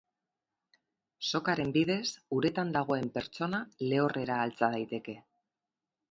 [1.31, 2.01] Sokaren bidez
[2.37, 3.59] uretan dagoen pertsona
[3.91, 5.15] lehorrera altxa daiteke.